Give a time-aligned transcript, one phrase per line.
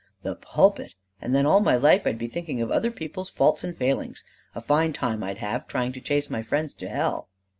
[0.23, 0.95] "The pulpit!
[1.21, 4.23] And then all my life I'd be thinking of other people's faults and failings.
[4.55, 7.27] A fine time I'd have, trying to chase my friends to hell."